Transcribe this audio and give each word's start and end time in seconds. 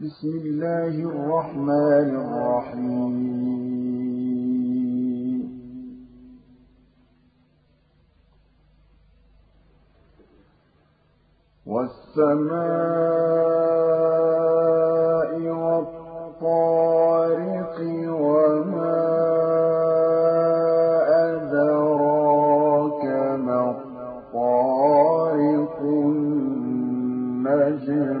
بسم 0.00 0.28
الله 0.28 0.94
الرحمن 1.12 2.08
الرحيم. 2.24 3.14
والسماء 11.66 12.50
والطارق 15.62 17.76
وما 18.08 19.04
أدراك 21.28 23.04
ما 23.44 23.60
الطارق 23.70 25.78
النجم 25.80 28.20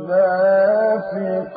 دافق 0.09 1.57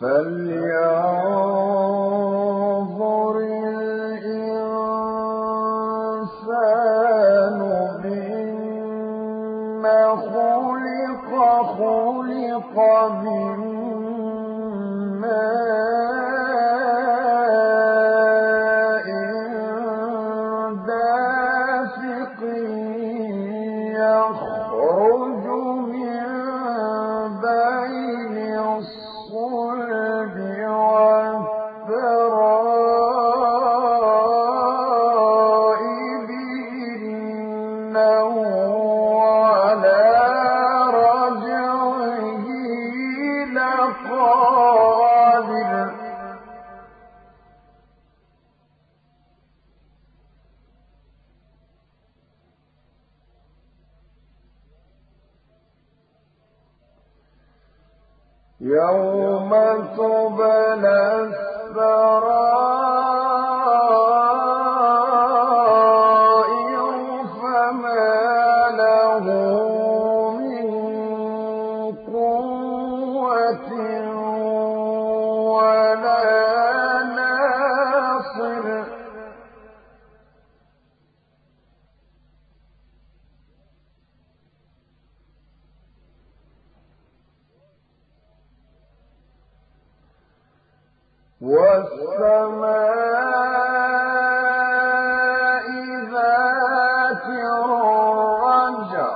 فلينظر 0.00 1.60
الإنسان 6.60 7.60
مما 8.04 10.02
خلق 10.16 11.30
خلق 11.78 12.76
من 13.24 13.59
يوم 58.60 59.50
تبلى 59.96 61.30
والسماء 91.40 92.90
ذات 96.12 97.26
الرجع. 97.28 99.10